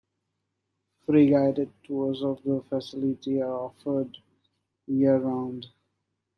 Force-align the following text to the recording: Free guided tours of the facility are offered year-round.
Free 1.05 1.29
guided 1.29 1.69
tours 1.83 2.23
of 2.23 2.41
the 2.41 2.63
facility 2.67 3.39
are 3.39 3.53
offered 3.69 4.17
year-round. 4.87 5.67